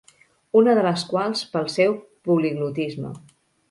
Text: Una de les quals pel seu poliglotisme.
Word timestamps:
Una 0.61 0.73
de 0.79 0.85
les 0.87 1.03
quals 1.13 1.45
pel 1.53 1.71
seu 1.77 1.97
poliglotisme. 2.31 3.19